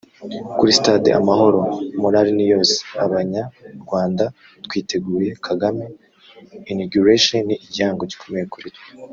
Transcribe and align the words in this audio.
Kuri 0.57 0.71
stade 0.79 1.09
Amahoro 1.19 1.59
moral 2.01 2.27
ni 2.37 2.45
yose 2.51 2.75
Abanya 3.05 3.43
#Rwanda 3.83 4.23
twiteguye 4.65 5.29
#Kagame 5.45 5.83
Inauguration 6.71 7.39
ni 7.47 7.55
igihango 7.65 8.03
gikomeye 8.11 8.45
kuri 8.53 8.69
twe 8.75 8.89